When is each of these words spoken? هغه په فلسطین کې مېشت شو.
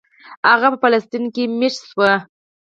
هغه 0.49 0.67
په 0.71 0.77
فلسطین 0.83 1.23
کې 1.35 1.43
مېشت 1.59 1.81
شو. 1.89 2.01